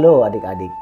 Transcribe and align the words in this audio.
Halo 0.00 0.24
adik-adik, 0.24 0.72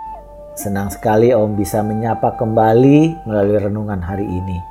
senang 0.54 0.95
sekali 0.95 1.34
Om 1.34 1.59
bisa 1.59 1.82
menyapa 1.82 2.38
kembali 2.38 3.27
melalui 3.27 3.59
renungan 3.66 3.98
hari 3.98 4.22
ini. 4.22 4.62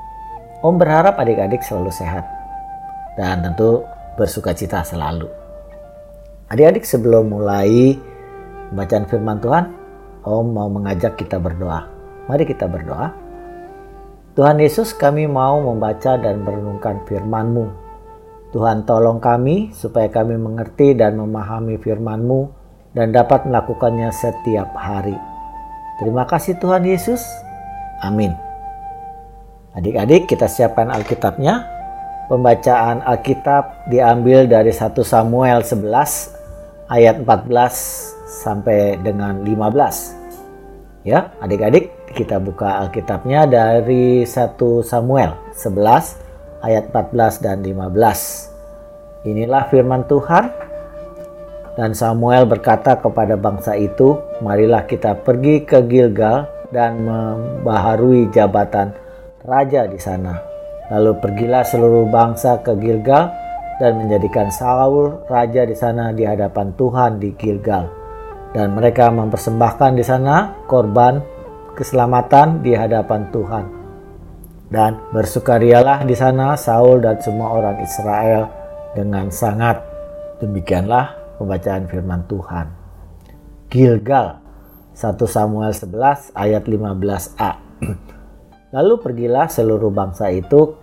Om 0.63 0.79
berharap 0.79 1.19
adik-adik 1.19 1.59
selalu 1.59 1.91
sehat 1.91 2.23
dan 3.19 3.43
tentu 3.43 3.83
bersuka 4.15 4.55
cita 4.55 4.87
selalu. 4.87 5.27
Adik-adik 6.47 6.87
sebelum 6.87 7.27
mulai 7.27 7.99
bacaan 8.71 9.03
firman 9.11 9.43
Tuhan, 9.43 9.67
Om 10.23 10.47
mau 10.47 10.71
mengajak 10.71 11.19
kita 11.19 11.43
berdoa. 11.43 11.83
Mari 12.31 12.47
kita 12.47 12.71
berdoa. 12.71 13.11
Tuhan 14.31 14.63
Yesus 14.63 14.95
kami 14.95 15.27
mau 15.27 15.59
membaca 15.59 16.15
dan 16.15 16.47
merenungkan 16.47 17.03
firman-Mu. 17.03 17.67
Tuhan 18.55 18.87
tolong 18.87 19.19
kami 19.19 19.75
supaya 19.75 20.07
kami 20.07 20.39
mengerti 20.39 20.95
dan 20.95 21.19
memahami 21.19 21.75
firman-Mu 21.83 22.56
dan 22.97 23.13
dapat 23.13 23.45
melakukannya 23.45 24.09
setiap 24.09 24.73
hari. 24.73 25.13
Terima 26.01 26.25
kasih 26.25 26.57
Tuhan 26.57 26.81
Yesus. 26.81 27.21
Amin. 28.01 28.33
Adik-adik 29.77 30.25
kita 30.25 30.49
siapkan 30.49 30.89
Alkitabnya. 30.89 31.77
Pembacaan 32.25 33.05
Alkitab 33.05 33.87
diambil 33.93 34.49
dari 34.49 34.73
1 34.73 34.97
Samuel 35.05 35.61
11 35.61 36.89
ayat 36.89 37.21
14 37.21 38.41
sampai 38.43 38.97
dengan 38.99 39.45
15. 39.45 41.05
Ya, 41.07 41.31
adik-adik 41.39 41.93
kita 42.17 42.41
buka 42.41 42.83
Alkitabnya 42.83 43.47
dari 43.47 44.25
1 44.27 44.59
Samuel 44.83 45.37
11 45.55 46.65
ayat 46.65 46.89
14 46.91 47.45
dan 47.45 47.63
15. 47.63 49.23
Inilah 49.23 49.69
firman 49.71 50.03
Tuhan 50.09 50.66
dan 51.77 51.93
Samuel 51.93 52.49
berkata 52.49 52.97
kepada 52.97 53.37
bangsa 53.37 53.77
itu, 53.77 54.17
"Marilah 54.41 54.89
kita 54.89 55.13
pergi 55.21 55.61
ke 55.61 55.85
Gilgal 55.85 56.49
dan 56.73 57.05
membaharui 57.05 58.33
jabatan 58.33 58.97
raja 59.45 59.85
di 59.85 60.01
sana." 60.01 60.41
Lalu 60.89 61.21
pergilah 61.21 61.61
seluruh 61.61 62.09
bangsa 62.09 62.65
ke 62.65 62.73
Gilgal 62.81 63.29
dan 63.77 64.01
menjadikan 64.01 64.49
Saul 64.49 65.21
raja 65.29 65.69
di 65.69 65.77
sana 65.77 66.09
di 66.09 66.25
hadapan 66.25 66.73
Tuhan 66.73 67.21
di 67.21 67.29
Gilgal. 67.37 67.85
Dan 68.57 68.73
mereka 68.73 69.13
mempersembahkan 69.13 69.91
di 69.93 70.01
sana 70.01 70.65
korban 70.65 71.21
keselamatan 71.77 72.65
di 72.65 72.73
hadapan 72.73 73.29
Tuhan. 73.29 73.65
Dan 74.67 74.97
bersukarialah 75.13 76.01
di 76.09 76.17
sana 76.17 76.57
Saul 76.57 77.05
dan 77.05 77.21
semua 77.21 77.53
orang 77.53 77.77
Israel 77.85 78.49
dengan 78.97 79.29
sangat. 79.29 79.77
Demikianlah 80.41 81.16
pembacaan 81.37 81.85
firman 81.85 82.25
Tuhan. 82.25 82.67
Gilgal 83.69 84.41
1 84.97 85.13
Samuel 85.29 85.71
11 85.71 86.33
ayat 86.33 86.63
15a. 86.65 87.51
Lalu 88.75 88.93
pergilah 88.99 89.47
seluruh 89.47 89.93
bangsa 89.93 90.33
itu 90.33 90.75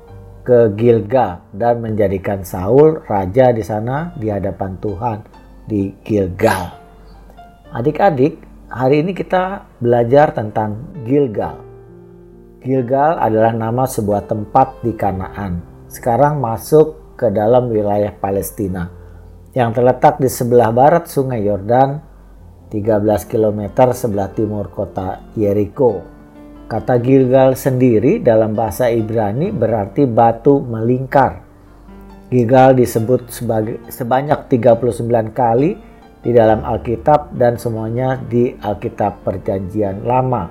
ke 0.46 0.70
Gilgal 0.78 1.42
dan 1.50 1.82
menjadikan 1.82 2.46
Saul 2.46 3.02
raja 3.10 3.50
di 3.50 3.64
sana 3.66 4.14
di 4.14 4.30
hadapan 4.30 4.78
Tuhan 4.78 5.18
di 5.66 5.90
Gilgal. 6.04 6.70
Adik-adik, 7.74 8.38
hari 8.70 9.02
ini 9.02 9.16
kita 9.16 9.66
belajar 9.82 10.30
tentang 10.30 10.94
Gilgal. 11.02 11.58
Gilgal 12.62 13.18
adalah 13.18 13.50
nama 13.52 13.84
sebuah 13.84 14.30
tempat 14.30 14.84
di 14.86 14.94
Kanaan. 14.94 15.60
Sekarang 15.90 16.38
masuk 16.38 17.18
ke 17.18 17.28
dalam 17.34 17.68
wilayah 17.68 18.14
Palestina 18.14 19.03
yang 19.54 19.70
terletak 19.70 20.18
di 20.18 20.26
sebelah 20.26 20.74
barat 20.74 21.06
Sungai 21.06 21.46
Yordan, 21.46 22.02
13 22.74 23.30
km 23.30 23.70
sebelah 23.94 24.34
timur 24.34 24.66
kota 24.74 25.22
Yeriko. 25.38 26.02
Kata 26.66 26.98
Gilgal 26.98 27.54
sendiri 27.54 28.18
dalam 28.18 28.58
bahasa 28.58 28.90
Ibrani 28.90 29.54
berarti 29.54 30.10
batu 30.10 30.58
melingkar. 30.58 31.46
Gilgal 32.34 32.74
disebut 32.74 33.30
sebagai 33.30 33.78
sebanyak 33.86 34.50
39 34.50 35.30
kali 35.30 35.78
di 36.18 36.30
dalam 36.34 36.66
Alkitab 36.66 37.38
dan 37.38 37.54
semuanya 37.54 38.18
di 38.18 38.58
Alkitab 38.58 39.22
Perjanjian 39.22 40.02
Lama. 40.02 40.50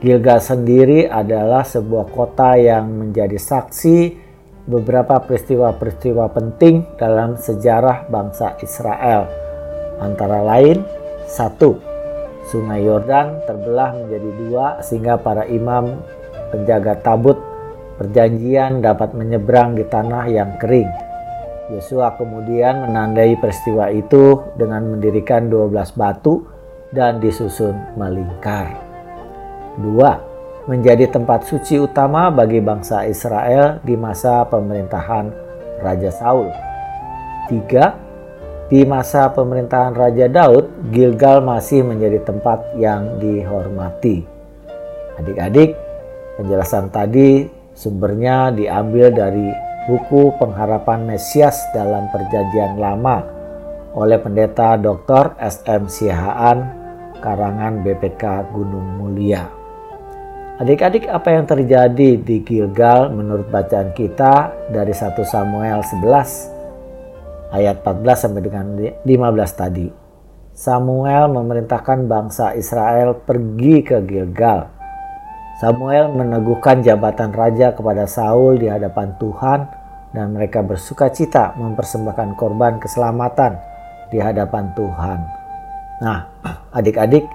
Gilgal 0.00 0.40
sendiri 0.40 1.04
adalah 1.04 1.60
sebuah 1.60 2.08
kota 2.08 2.56
yang 2.56 2.88
menjadi 2.88 3.36
saksi 3.36 4.23
beberapa 4.64 5.20
peristiwa-peristiwa 5.20 6.32
penting 6.32 6.96
dalam 6.96 7.36
sejarah 7.36 8.08
bangsa 8.08 8.56
Israel. 8.64 9.28
Antara 10.00 10.40
lain, 10.40 10.82
satu, 11.28 11.78
Sungai 12.44 12.84
Yordan 12.84 13.40
terbelah 13.48 13.96
menjadi 13.96 14.30
dua 14.36 14.66
sehingga 14.84 15.16
para 15.16 15.48
imam 15.48 15.96
penjaga 16.52 17.00
tabut 17.00 17.40
perjanjian 17.96 18.84
dapat 18.84 19.16
menyeberang 19.16 19.78
di 19.78 19.84
tanah 19.88 20.28
yang 20.28 20.60
kering. 20.60 20.90
Yosua 21.72 22.12
kemudian 22.20 22.84
menandai 22.84 23.40
peristiwa 23.40 23.88
itu 23.88 24.36
dengan 24.60 24.84
mendirikan 24.92 25.48
12 25.48 25.96
batu 25.96 26.44
dan 26.92 27.24
disusun 27.24 27.72
melingkar. 27.96 28.76
Dua, 29.80 30.20
menjadi 30.64 31.12
tempat 31.12 31.44
suci 31.44 31.76
utama 31.76 32.32
bagi 32.32 32.60
bangsa 32.60 33.04
Israel 33.04 33.84
di 33.84 33.96
masa 34.00 34.48
pemerintahan 34.48 35.28
Raja 35.84 36.08
Saul. 36.08 36.48
Tiga, 37.52 37.92
di 38.72 38.80
masa 38.88 39.28
pemerintahan 39.28 39.92
Raja 39.92 40.24
Daud, 40.24 40.88
Gilgal 40.88 41.44
masih 41.44 41.84
menjadi 41.84 42.24
tempat 42.24 42.64
yang 42.80 43.20
dihormati. 43.20 44.24
Adik-adik, 45.20 45.76
penjelasan 46.40 46.88
tadi 46.88 47.44
sumbernya 47.76 48.48
diambil 48.48 49.12
dari 49.12 49.52
buku 49.84 50.32
Pengharapan 50.40 51.04
Mesias 51.04 51.60
dalam 51.76 52.08
Perjanjian 52.08 52.80
Lama 52.80 53.20
oleh 53.94 54.16
pendeta 54.16 54.80
Dr. 54.80 55.36
S.M. 55.38 55.86
Sihaan, 55.86 56.58
karangan 57.20 57.84
BPK 57.84 58.48
Gunung 58.50 58.98
Mulia. 58.98 59.63
Adik-adik 60.54 61.10
apa 61.10 61.34
yang 61.34 61.50
terjadi 61.50 62.14
di 62.14 62.46
Gilgal 62.46 63.10
menurut 63.10 63.50
bacaan 63.50 63.90
kita 63.90 64.54
dari 64.70 64.94
1 64.94 65.18
Samuel 65.26 65.82
11 65.82 67.50
ayat 67.50 67.82
14 67.82 68.22
sampai 68.22 68.38
dengan 68.38 68.66
15 69.02 69.02
tadi. 69.50 69.90
Samuel 70.54 71.34
memerintahkan 71.34 72.06
bangsa 72.06 72.54
Israel 72.54 73.18
pergi 73.18 73.82
ke 73.82 73.98
Gilgal. 74.06 74.70
Samuel 75.58 76.14
meneguhkan 76.14 76.86
jabatan 76.86 77.34
raja 77.34 77.74
kepada 77.74 78.06
Saul 78.06 78.62
di 78.62 78.70
hadapan 78.70 79.10
Tuhan 79.18 79.66
dan 80.14 80.38
mereka 80.38 80.62
bersuka 80.62 81.10
cita 81.10 81.58
mempersembahkan 81.58 82.38
korban 82.38 82.78
keselamatan 82.78 83.58
di 84.06 84.22
hadapan 84.22 84.70
Tuhan. 84.78 85.18
Nah, 85.98 86.30
adik-adik, 86.78 87.26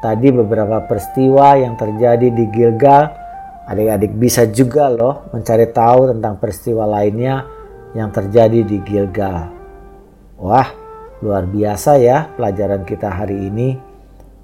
tadi 0.00 0.32
beberapa 0.32 0.82
peristiwa 0.88 1.54
yang 1.60 1.76
terjadi 1.76 2.28
di 2.32 2.44
Gilgal. 2.48 3.12
Adik-adik 3.70 4.18
bisa 4.18 4.50
juga 4.50 4.90
loh 4.90 5.30
mencari 5.30 5.70
tahu 5.70 6.10
tentang 6.10 6.42
peristiwa 6.42 6.88
lainnya 6.88 7.46
yang 7.94 8.10
terjadi 8.10 8.66
di 8.66 8.82
Gilgal. 8.82 9.46
Wah, 10.40 10.66
luar 11.22 11.46
biasa 11.46 12.00
ya 12.00 12.26
pelajaran 12.34 12.82
kita 12.82 13.12
hari 13.12 13.46
ini. 13.46 13.78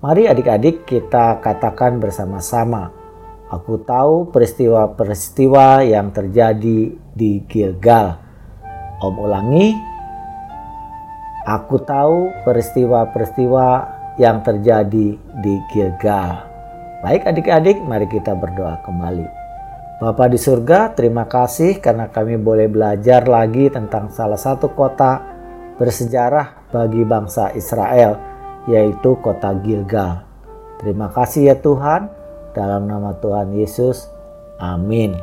Mari 0.05 0.29
adik-adik 0.31 0.87
kita 0.87 1.43
katakan 1.43 1.99
bersama-sama. 1.99 2.93
Aku 3.51 3.81
tahu 3.83 4.31
peristiwa-peristiwa 4.31 5.83
yang 5.89 6.13
terjadi 6.13 6.95
di 6.95 7.31
Gilgal. 7.49 8.21
Om 9.03 9.15
ulangi. 9.17 9.75
Aku 11.47 11.79
tahu 11.79 12.31
peristiwa-peristiwa 12.43 13.96
yang 14.17 14.41
terjadi 14.41 15.17
di 15.17 15.55
Gilgal. 15.73 16.45
Baik 17.05 17.29
adik-adik, 17.29 17.81
mari 17.85 18.09
kita 18.09 18.33
berdoa 18.33 18.81
kembali. 18.85 19.29
Bapa 19.97 20.29
di 20.29 20.37
surga, 20.37 20.93
terima 20.93 21.25
kasih 21.25 21.81
karena 21.81 22.13
kami 22.13 22.37
boleh 22.37 22.69
belajar 22.69 23.25
lagi 23.25 23.73
tentang 23.73 24.13
salah 24.13 24.37
satu 24.37 24.73
kota 24.77 25.25
bersejarah 25.81 26.69
bagi 26.73 27.01
bangsa 27.05 27.53
Israel, 27.57 28.21
yaitu 28.69 29.17
kota 29.25 29.57
Gilgal. 29.61 30.25
Terima 30.81 31.09
kasih 31.09 31.53
ya 31.53 31.57
Tuhan, 31.57 32.13
dalam 32.53 32.89
nama 32.89 33.17
Tuhan 33.21 33.57
Yesus. 33.57 34.09
Amin. 34.61 35.17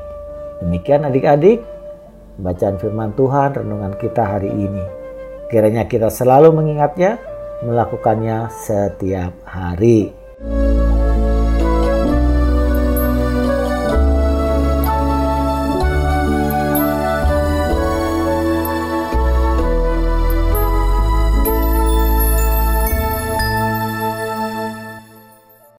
Demikian 0.61 1.05
adik-adik, 1.05 1.61
bacaan 2.37 2.77
firman 2.77 3.13
Tuhan 3.17 3.57
renungan 3.57 3.93
kita 3.97 4.25
hari 4.25 4.49
ini. 4.49 4.85
Kiranya 5.49 5.85
kita 5.85 6.09
selalu 6.09 6.49
mengingatnya, 6.53 7.21
melakukannya 7.63 8.51
setiap 8.51 9.33
hari. 9.47 10.22